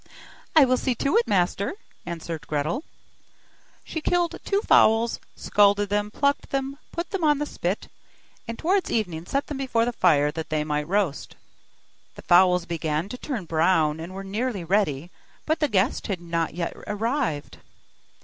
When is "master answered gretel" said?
1.27-2.83